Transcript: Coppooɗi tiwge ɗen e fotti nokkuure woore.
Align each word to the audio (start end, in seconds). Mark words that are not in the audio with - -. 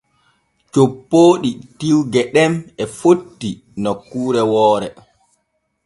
Coppooɗi 0.73 1.49
tiwge 1.77 2.21
ɗen 2.33 2.51
e 2.81 2.83
fotti 2.97 3.49
nokkuure 3.81 4.41
woore. 4.53 4.87